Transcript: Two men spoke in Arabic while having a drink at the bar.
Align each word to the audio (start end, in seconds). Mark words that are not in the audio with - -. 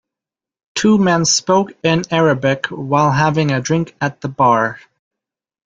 Two 0.73 0.97
men 0.97 1.25
spoke 1.25 1.73
in 1.83 2.05
Arabic 2.09 2.65
while 2.69 3.11
having 3.11 3.51
a 3.51 3.61
drink 3.61 3.95
at 4.01 4.19
the 4.19 4.29
bar. 4.29 4.79